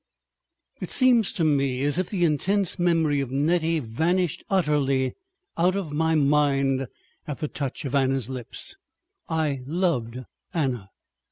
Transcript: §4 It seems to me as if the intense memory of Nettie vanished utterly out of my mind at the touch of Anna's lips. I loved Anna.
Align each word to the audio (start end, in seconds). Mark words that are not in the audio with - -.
§4 0.79 0.85
It 0.85 0.89
seems 0.89 1.31
to 1.33 1.43
me 1.43 1.83
as 1.83 1.99
if 1.99 2.09
the 2.09 2.25
intense 2.25 2.79
memory 2.79 3.19
of 3.19 3.29
Nettie 3.29 3.79
vanished 3.79 4.43
utterly 4.49 5.13
out 5.59 5.75
of 5.75 5.91
my 5.91 6.15
mind 6.15 6.87
at 7.27 7.37
the 7.37 7.47
touch 7.47 7.85
of 7.85 7.93
Anna's 7.93 8.27
lips. 8.27 8.77
I 9.29 9.59
loved 9.67 10.23
Anna. 10.55 10.89